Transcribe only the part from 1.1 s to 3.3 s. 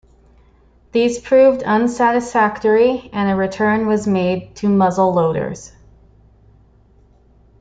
proved unsatisfactory and